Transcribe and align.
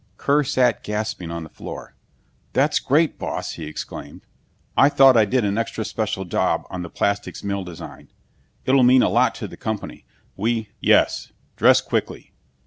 Kear 0.17 0.43
sat 0.43 0.83
gasping 0.83 1.29
on 1.29 1.43
the 1.43 1.49
floor. 1.49 1.93
"That's 2.53 2.79
great, 2.79 3.19
boss!" 3.19 3.51
he 3.53 3.67
exclaimed. 3.67 4.25
"I 4.75 4.89
thought 4.89 5.15
I 5.15 5.25
did 5.25 5.45
an 5.45 5.59
extra 5.59 5.85
special 5.85 6.25
job 6.25 6.63
on 6.71 6.81
the 6.81 6.89
plastics 6.89 7.43
mill 7.43 7.63
design. 7.63 8.09
It'll 8.65 8.81
mean 8.81 9.03
a 9.03 9.09
lot 9.09 9.35
to 9.35 9.47
the 9.47 9.57
company. 9.57 10.05
We" 10.35 10.69
"Yes. 10.91 11.31
Dress 11.55 11.81
quickly." 11.81 12.33